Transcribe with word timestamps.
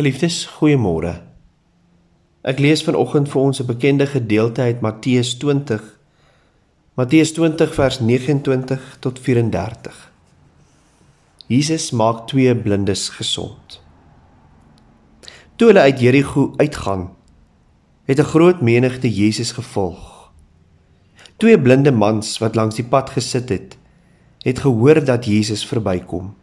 Geliefdes, 0.00 0.46
goeiemôre. 0.56 1.10
Ek 2.40 2.60
lees 2.64 2.80
vanoggend 2.86 3.28
vir 3.28 3.40
ons 3.40 3.60
'n 3.60 3.66
bekende 3.68 4.06
gedeelte 4.08 4.62
uit 4.62 4.80
Matteus 4.80 5.34
20. 5.36 5.82
Matteus 6.96 7.32
20 7.36 7.74
vers 7.74 8.00
29 8.00 8.96
tot 9.04 9.18
34. 9.18 10.12
Jesus 11.48 11.90
maak 11.90 12.26
twee 12.32 12.56
blindes 12.56 13.08
gesond. 13.08 13.82
Toe 15.56 15.68
hulle 15.68 15.80
uit 15.80 16.00
Jerigo 16.00 16.54
uitgaan, 16.56 17.10
het 18.08 18.18
'n 18.18 18.32
groot 18.32 18.60
menigte 18.60 19.14
Jesus 19.14 19.52
gevolg. 19.52 20.32
Twee 21.36 21.60
blinde 21.60 21.92
mans 21.92 22.38
wat 22.38 22.54
langs 22.54 22.76
die 22.76 22.88
pad 22.88 23.10
gesit 23.10 23.48
het, 23.48 23.76
het 24.48 24.58
gehoor 24.58 25.04
dat 25.04 25.24
Jesus 25.24 25.66
verbykom. 25.66 26.34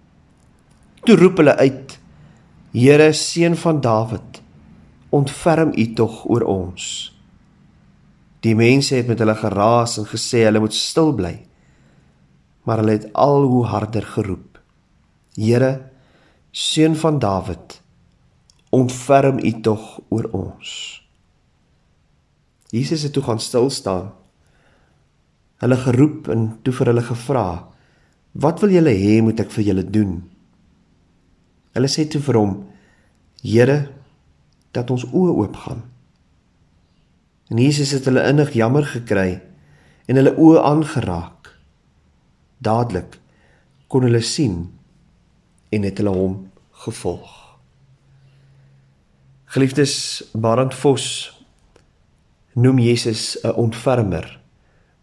Toe 1.03 1.15
roep 1.15 1.37
hulle 1.37 1.55
uit: 1.55 1.99
Here 2.75 3.13
seun 3.13 3.55
van 3.55 3.79
Dawid, 3.79 4.41
ontferm 5.09 5.71
U 5.71 5.85
tog 5.95 6.25
oor 6.27 6.43
ons. 6.43 6.83
Die 8.43 8.55
mense 8.59 8.91
het 8.95 9.07
met 9.07 9.23
hulle 9.23 9.37
geraas 9.39 9.95
en 10.01 10.09
gesê 10.09 10.43
hulle 10.43 10.59
moet 10.59 10.75
stil 10.75 11.13
bly. 11.15 11.33
Maar 12.67 12.83
hulle 12.83 12.97
het 12.97 13.07
al 13.15 13.47
hoe 13.47 13.63
harder 13.71 14.03
geroep. 14.03 14.59
Here 15.39 15.71
seun 16.51 16.99
van 16.99 17.23
Dawid, 17.23 17.79
ontferm 18.75 19.39
U 19.39 19.51
tog 19.63 20.01
oor 20.11 20.27
ons. 20.35 20.69
Jesus 22.75 23.07
het 23.07 23.15
toe 23.15 23.23
gaan 23.23 23.39
stil 23.39 23.71
staan. 23.71 24.11
Hulle 25.63 25.77
geroep 25.87 26.27
en 26.35 26.49
toe 26.67 26.73
vir 26.75 26.91
hulle 26.91 27.01
gevra: 27.15 27.47
"Wat 28.35 28.59
wil 28.59 28.75
julle 28.75 28.91
hê 28.91 29.21
moet 29.23 29.39
ek 29.39 29.55
vir 29.55 29.63
julle 29.71 29.87
doen?" 29.87 30.27
Hulle 31.77 31.89
sê 31.91 32.07
toe 32.09 32.21
vir 32.25 32.39
hom: 32.39 32.55
"Here, 33.45 33.91
dat 34.73 34.89
ons 34.89 35.05
oë 35.05 35.35
oopgaan." 35.43 35.83
En 37.53 37.57
Jesus 37.61 37.93
het 37.93 38.05
hulle 38.09 38.25
innig 38.27 38.55
jammer 38.57 38.85
gekry 38.85 39.37
en 40.09 40.19
hulle 40.19 40.33
oë 40.35 40.63
aangeraak. 40.65 41.53
Dadelik 42.57 43.19
kon 43.87 44.03
hulle 44.03 44.21
sien 44.21 44.65
en 45.69 45.85
het 45.85 46.01
hulle 46.01 46.15
hom 46.15 46.39
gevolg. 46.83 47.35
Geliefdes, 49.53 50.23
Barend 50.33 50.75
Vos 50.75 51.31
noem 52.53 52.79
Jesus 52.79 53.37
'n 53.43 53.53
ontfermer 53.55 54.39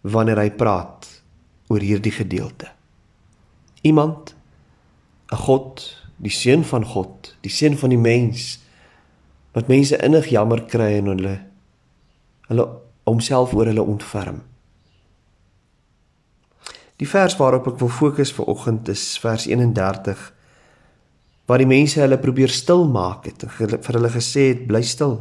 wanneer 0.02 0.38
hy 0.38 0.50
praat 0.50 1.22
oor 1.68 1.80
hierdie 1.80 2.12
gedeelte. 2.12 2.68
Iemand 3.82 4.34
'n 5.32 5.36
God 5.36 6.03
die 6.16 6.32
seun 6.32 6.64
van 6.64 6.84
God, 6.86 7.34
die 7.42 7.52
seun 7.52 7.78
van 7.78 7.90
die 7.90 8.00
mens 8.00 8.58
wat 9.54 9.70
mense 9.70 9.98
innig 10.02 10.30
jammer 10.34 10.64
kry 10.70 10.96
en 10.98 11.12
hulle 11.12 11.34
hulle 12.48 12.66
homself 13.08 13.54
oor 13.56 13.68
hulle 13.70 13.84
ontferm. 13.84 14.42
Die 17.00 17.08
vers 17.08 17.36
waarop 17.38 17.66
ek 17.72 17.80
wil 17.82 17.90
fokus 17.90 18.32
vir 18.36 18.48
oggend 18.50 18.88
is 18.92 19.02
vers 19.22 19.46
31 19.50 20.30
waar 21.48 21.60
die 21.60 21.68
mense 21.68 22.00
hulle 22.00 22.20
probeer 22.20 22.52
stil 22.52 22.86
maak 22.88 23.26
het 23.28 23.44
en 23.44 23.52
vir 23.52 23.98
hulle 23.98 24.12
gesê 24.14 24.48
het 24.52 24.64
bly 24.68 24.80
stil. 24.86 25.18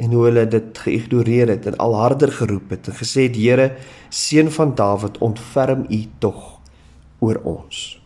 En 0.00 0.14
hoe 0.16 0.24
hulle 0.26 0.46
dit 0.50 0.78
geïgnoreer 0.84 1.52
het 1.52 1.68
en 1.70 1.78
al 1.84 1.94
harder 2.00 2.32
geroep 2.34 2.72
het 2.74 2.88
en 2.90 2.98
gesê 2.98 3.28
het 3.28 3.38
Here 3.38 3.68
seun 4.10 4.50
van 4.50 4.74
Dawid 4.74 5.20
ontferm 5.22 5.86
u 5.90 6.02
tog 6.18 6.58
oor 7.20 7.38
ons. 7.44 8.01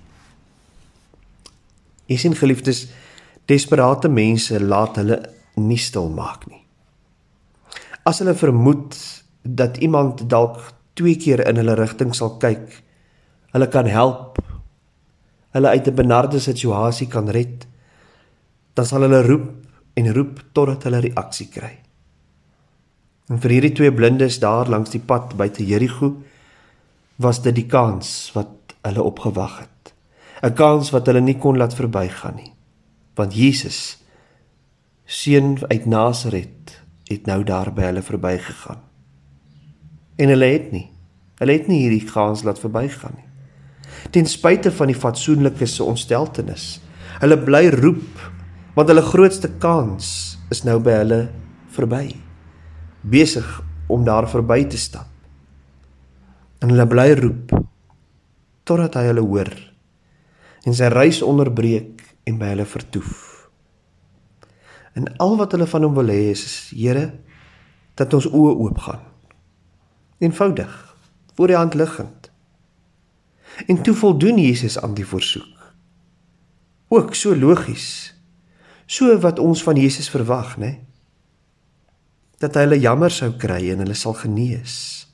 Jy 2.07 2.17
sien 2.17 2.37
geliefdes, 2.39 2.87
desperate 3.51 4.09
mense 4.09 4.61
laat 4.63 4.99
hulle 5.01 5.19
nie 5.57 5.81
stil 5.81 6.09
maak 6.15 6.47
nie. 6.51 6.63
As 8.07 8.21
hulle 8.23 8.37
vermoed 8.39 8.95
dat 9.43 9.81
iemand 9.83 10.29
dalk 10.31 10.61
twee 10.99 11.17
keer 11.19 11.43
in 11.49 11.59
hulle 11.61 11.77
rigting 11.79 12.15
sal 12.15 12.37
kyk, 12.43 12.83
hulle 13.55 13.69
kan 13.73 13.89
help, 13.91 14.39
hulle 15.57 15.73
uit 15.73 15.89
'n 15.89 15.95
benarde 15.95 16.41
situasie 16.41 17.09
kan 17.09 17.29
red, 17.29 17.67
dan 18.75 18.87
sal 18.87 19.03
hulle 19.03 19.23
roep 19.23 19.67
en 19.97 20.13
roep 20.13 20.41
totdat 20.53 20.85
hulle 20.85 21.01
reaksie 21.01 21.49
kry. 21.49 21.79
En 23.29 23.41
vir 23.41 23.51
hierdie 23.51 23.75
twee 23.75 23.93
blindes 23.93 24.39
daar 24.39 24.69
langs 24.69 24.91
die 24.91 25.03
pad 25.03 25.37
buite 25.37 25.65
Jerigo 25.67 26.23
was 27.17 27.41
dit 27.43 27.55
die 27.55 27.67
kans 27.67 28.31
wat 28.35 28.77
hulle 28.87 29.03
opgewag 29.03 29.59
het. 29.61 29.76
'n 30.43 30.55
kans 30.55 30.91
wat 30.93 31.07
hulle 31.07 31.21
nie 31.21 31.39
kon 31.41 31.57
laat 31.57 31.75
verbygaan 31.75 32.37
nie. 32.37 32.53
Want 33.17 33.35
Jesus 33.35 34.03
seun 35.07 35.57
uit 35.69 35.87
Nasaret 35.87 36.83
het 37.09 37.27
nou 37.27 37.43
daar 37.45 37.73
by 37.73 37.89
hulle 37.89 38.03
verbygegaan. 38.03 38.81
En 40.17 40.29
hulle 40.29 40.45
het 40.45 40.73
nie. 40.73 40.91
Hulle 41.39 41.53
het 41.53 41.69
nie 41.69 41.81
hierdie 41.85 42.05
kans 42.05 42.43
laat 42.43 42.59
verbygaan 42.59 43.15
nie. 43.17 43.29
Ten 44.11 44.27
spyte 44.27 44.73
van 44.73 44.91
die 44.91 44.99
fatsoenlike 44.99 45.67
se 45.67 45.85
ontsteltenis. 45.85 46.81
Hulle 47.21 47.39
bly 47.39 47.69
roep 47.71 48.25
want 48.77 48.91
hulle 48.93 49.03
grootste 49.03 49.49
kans 49.59 50.37
is 50.53 50.65
nou 50.65 50.77
by 50.81 50.99
hulle 51.01 51.21
verby. 51.73 52.11
Besig 53.01 53.47
om 53.89 54.05
daar 54.05 54.29
verby 54.29 54.67
te 54.69 54.77
stap. 54.77 55.09
En 56.61 56.69
hulle 56.69 56.87
bly 56.87 57.15
roep 57.17 57.55
totdat 58.67 58.99
hy 58.99 59.07
hulle 59.07 59.25
hoor 59.25 59.55
en 60.67 60.75
sy 60.75 60.91
reis 60.91 61.23
onderbreek 61.23 62.03
en 62.27 62.39
by 62.41 62.51
hulle 62.55 62.67
vertoef. 62.67 63.15
En 64.99 65.07
al 65.23 65.37
wat 65.39 65.55
hulle 65.55 65.69
van 65.71 65.87
hom 65.87 65.95
wil 65.99 66.11
hê 66.11 66.33
is, 66.33 66.45
Here, 66.75 67.11
dat 67.97 68.15
ons 68.17 68.27
oë 68.27 68.55
oopgaan. 68.65 69.05
Eenvoudig, 70.19 70.73
voor 71.37 71.53
die 71.53 71.57
hand 71.57 71.77
liggend. 71.79 72.31
En 73.69 73.83
toe 73.83 73.95
voldoen 73.95 74.39
Jesus 74.41 74.79
aan 74.81 74.97
die 74.97 75.07
versoek. 75.07 75.73
Ook 76.89 77.15
so 77.15 77.37
logies. 77.37 78.15
So 78.87 79.17
wat 79.21 79.39
ons 79.39 79.63
van 79.63 79.77
Jesus 79.77 80.11
verwag, 80.11 80.57
né? 80.61 80.79
Dat 82.41 82.55
hy 82.55 82.67
hulle 82.67 82.81
jammer 82.81 83.11
sou 83.11 83.33
kry 83.41 83.71
en 83.73 83.81
hulle 83.85 83.97
sal 83.97 84.15
genees. 84.19 85.07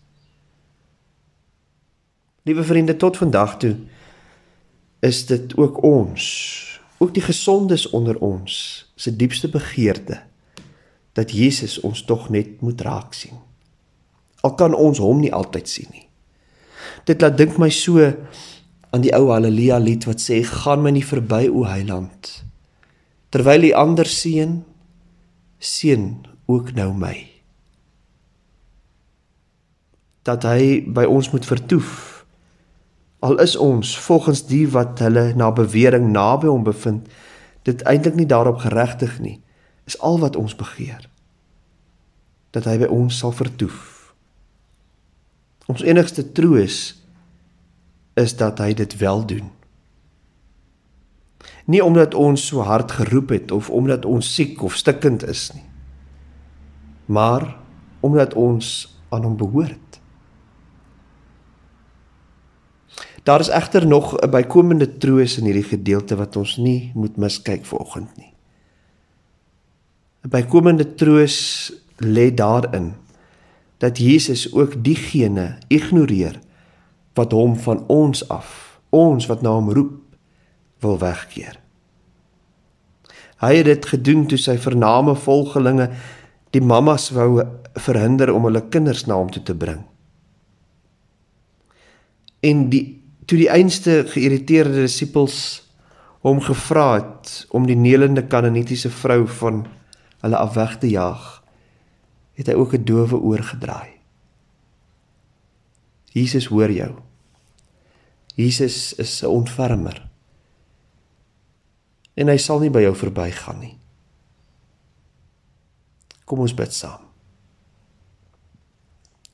Liewe 2.43 2.65
vriende, 2.67 2.97
tot 2.99 3.17
vandag 3.21 3.59
toe 3.63 3.77
is 5.03 5.25
dit 5.27 5.57
ook 5.59 5.83
ons, 5.83 6.23
ook 7.03 7.15
die 7.15 7.25
gesondes 7.25 7.89
onder 7.91 8.19
ons 8.23 8.53
se 8.95 9.11
diepste 9.17 9.51
begeerte 9.51 10.21
dat 11.19 11.35
Jesus 11.35 11.81
ons 11.83 12.05
tog 12.07 12.31
net 12.31 12.61
moet 12.63 12.81
raak 12.81 13.15
sien. 13.15 13.37
Al 14.43 14.55
kan 14.55 14.75
ons 14.75 15.03
hom 15.03 15.21
nie 15.21 15.33
altyd 15.35 15.69
sien 15.69 15.91
nie. 15.91 16.07
Dit 17.05 17.21
laat 17.21 17.37
dink 17.37 17.59
my 17.59 17.71
so 17.75 18.07
aan 18.93 19.05
die 19.05 19.13
ou 19.17 19.31
Halleluja 19.33 19.79
lied 19.81 20.05
wat 20.05 20.21
sê 20.21 20.43
gaan 20.47 20.83
my 20.85 20.93
nie 20.93 21.07
verby 21.07 21.47
o 21.49 21.65
Heiland 21.65 22.43
terwyl 23.33 23.65
die 23.65 23.77
ander 23.77 24.09
seën 24.09 24.59
seën 25.63 26.09
ook 26.53 26.75
nou 26.77 26.91
my 26.93 27.15
dat 30.29 30.45
hy 30.45 30.83
by 30.85 31.07
ons 31.09 31.33
moet 31.33 31.49
vertoef 31.49 32.12
Al 33.23 33.39
is 33.41 33.55
ons 33.57 33.95
volgens 34.03 34.47
die 34.51 34.65
wat 34.75 34.99
hulle 34.99 35.31
na 35.39 35.53
bewering 35.55 36.11
naby 36.11 36.51
hom 36.51 36.65
bevind, 36.67 37.07
dit 37.63 37.83
eintlik 37.87 38.19
nie 38.19 38.27
daarop 38.27 38.65
geregtig 38.65 39.21
nie, 39.23 39.39
is 39.87 39.99
al 40.03 40.19
wat 40.19 40.37
ons 40.37 40.57
begeer 40.59 41.07
dat 42.53 42.67
hy 42.69 42.75
by 42.83 42.89
ons 42.93 43.17
sal 43.23 43.33
vertoef. 43.33 44.13
Ons 45.73 45.81
enigste 45.87 46.25
troos 46.37 46.81
is 48.21 48.35
dat 48.37 48.61
hy 48.61 48.75
dit 48.77 48.97
wel 49.01 49.25
doen. 49.25 49.47
Nie 51.65 51.81
omdat 51.85 52.15
ons 52.19 52.45
so 52.51 52.61
hard 52.67 52.93
geroep 52.93 53.33
het 53.33 53.55
of 53.57 53.71
omdat 53.71 54.05
ons 54.05 54.35
siek 54.35 54.61
of 54.63 54.77
stikkend 54.77 55.25
is 55.25 55.49
nie, 55.55 55.65
maar 57.07 57.47
omdat 58.05 58.35
ons 58.35 58.91
aan 59.09 59.25
hom 59.25 59.39
behoort. 59.41 59.92
Daar 63.23 63.41
is 63.41 63.49
egter 63.49 63.87
nog 63.87 64.19
'n 64.19 64.31
bykomende 64.31 64.99
troos 64.99 65.39
in 65.39 65.45
hierdie 65.45 65.63
gedeelte 65.77 66.17
wat 66.17 66.37
ons 66.37 66.57
nie 66.57 66.91
moet 66.95 67.17
miskyk 67.17 67.65
vanoggend 67.65 68.17
nie. 68.17 68.35
'n 70.25 70.29
Bykomende 70.29 70.95
troos 70.95 71.73
lê 71.97 72.35
daarin 72.35 72.95
dat 73.79 73.99
Jesus 73.99 74.53
ook 74.53 74.85
diegene 74.85 75.59
ignoreer 75.67 76.41
wat 77.15 77.33
hom 77.33 77.57
van 77.57 77.85
ons 77.87 78.29
af, 78.29 78.81
ons 78.91 79.27
wat 79.27 79.43
na 79.43 79.51
hom 79.51 79.71
roep, 79.71 80.01
wil 80.79 80.99
wegkeer. 80.99 81.61
Hy 83.37 83.57
het 83.57 83.65
dit 83.65 83.87
gedoen 83.87 84.27
toe 84.27 84.39
sy 84.39 84.59
vername 84.59 85.15
volgelinge 85.15 85.91
die 86.51 86.63
mammas 86.63 87.11
wou 87.11 87.43
verhinder 87.75 88.33
om 88.35 88.45
hulle 88.45 88.69
kinders 88.69 89.07
na 89.07 89.15
hom 89.15 89.31
toe 89.31 89.43
te 89.43 89.55
bring. 89.55 89.83
En 92.41 92.69
die 92.69 93.02
toe 93.27 93.39
die 93.39 93.51
einste 93.51 94.03
geïrriteerde 94.11 94.83
disippels 94.85 95.63
hom 96.23 96.41
gevra 96.41 96.89
het 97.01 97.47
om 97.51 97.67
die 97.67 97.77
nelende 97.79 98.27
Kanaanitiese 98.27 98.91
vrou 98.91 99.27
van 99.41 99.65
hulle 100.23 100.39
af 100.39 100.55
weg 100.55 100.77
te 100.79 100.91
jaag, 100.91 101.43
het 102.39 102.47
hy 102.47 102.55
ook 102.55 102.75
'n 102.75 102.85
dowe 102.85 103.19
oor 103.19 103.43
gedraai. 103.43 103.91
Jesus 106.13 106.47
hoor 106.47 106.71
jou. 106.71 106.93
Jesus 108.35 108.95
is 108.95 109.23
'n 109.23 109.27
ontfermer. 109.27 110.09
En 112.15 112.29
hy 112.29 112.37
sal 112.37 112.61
nie 112.61 112.71
by 112.71 112.81
jou 112.81 112.95
verbygaan 112.95 113.59
nie. 113.59 113.79
Kom 116.25 116.39
ons 116.39 116.55
bid 116.55 116.73
saam. 116.73 117.01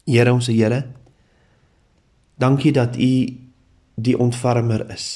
Here 0.04 0.32
ons 0.32 0.46
Here, 0.46 0.86
dankie 2.36 2.72
dat 2.72 2.96
U 2.96 3.47
die 3.98 4.18
ontfermer 4.18 4.86
is. 4.90 5.06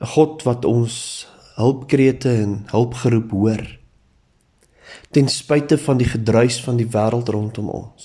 'n 0.00 0.06
God 0.06 0.42
wat 0.42 0.64
ons 0.64 1.26
hulpkrete 1.56 2.32
en 2.42 2.66
hulpgeroep 2.68 3.30
hoor 3.30 3.64
ten 5.10 5.28
spyte 5.28 5.78
van 5.78 5.96
die 5.96 6.08
gedruis 6.08 6.60
van 6.60 6.76
die 6.76 6.88
wêreld 6.92 7.28
rondom 7.32 7.70
ons. 7.72 8.04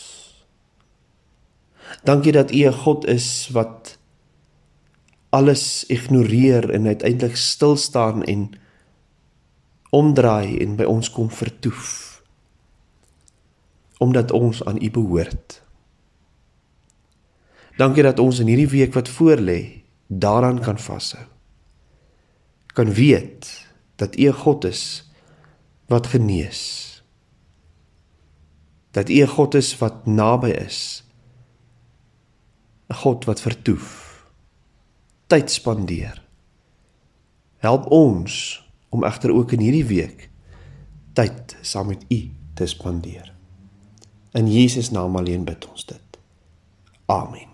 Dankie 2.07 2.31
dat 2.31 2.53
U 2.55 2.61
'n 2.67 2.73
God 2.73 3.05
is 3.05 3.49
wat 3.51 3.97
alles 5.29 5.85
ignoreer 5.87 6.69
en 6.69 6.87
uiteindelik 6.87 7.35
stil 7.35 7.77
staan 7.77 8.23
en 8.23 8.49
omdraai 9.89 10.57
en 10.57 10.75
by 10.75 10.83
ons 10.83 11.11
kom 11.11 11.29
vertoef 11.29 12.09
omdat 13.97 14.31
ons 14.31 14.63
aan 14.65 14.81
U 14.83 14.91
behoort. 14.91 15.61
Dankie 17.77 18.03
dat 18.03 18.19
ons 18.19 18.39
in 18.39 18.49
hierdie 18.51 18.69
week 18.71 18.93
wat 18.93 19.09
voorlê 19.09 19.83
daaraan 20.07 20.59
kan 20.59 20.79
vashou. 20.79 21.23
Kan 22.75 22.93
weet 22.93 23.67
dat 23.95 24.17
U 24.17 24.27
'n 24.27 24.33
God 24.33 24.65
is 24.65 25.11
wat 25.87 26.07
genees. 26.07 27.03
Dat 28.91 29.09
U 29.09 29.21
'n 29.21 29.27
God 29.27 29.55
is 29.55 29.77
wat 29.77 30.05
naby 30.05 30.49
is. 30.49 31.03
'n 32.89 32.95
God 32.95 33.25
wat 33.25 33.41
vertoef. 33.41 34.09
Tyd 35.27 35.51
spandeer. 35.51 36.21
Help 37.57 37.85
ons 37.91 38.63
om 38.89 39.03
egter 39.03 39.31
ook 39.31 39.51
in 39.51 39.59
hierdie 39.59 39.85
week 39.85 40.29
tyd 41.13 41.55
saam 41.61 41.91
met 41.91 42.05
U 42.09 42.31
te 42.53 42.65
spandeer. 42.65 43.33
In 44.31 44.51
Jesus 44.51 44.91
naam 44.91 45.15
alleen 45.15 45.43
bid 45.43 45.67
ons 45.67 45.85
dit. 45.85 46.19
Amen. 47.05 47.50